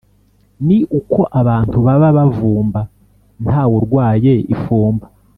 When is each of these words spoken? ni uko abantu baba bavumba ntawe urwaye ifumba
ni 0.67 0.77
uko 0.99 1.19
abantu 1.41 1.77
baba 1.85 2.07
bavumba 2.17 2.81
ntawe 3.45 3.73
urwaye 3.79 4.33
ifumba 4.53 5.05